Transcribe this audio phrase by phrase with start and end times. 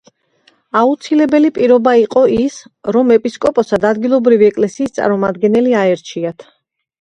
[0.79, 2.55] აუცილებელი პირობა იყო ის,
[2.97, 6.49] რომ ეპისკოპოსად ადგილობრივი ეკლესიის წარმომადგენელი აერჩიათ.